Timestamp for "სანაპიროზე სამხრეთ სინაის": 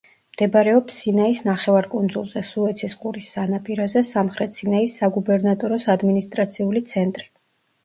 3.37-4.99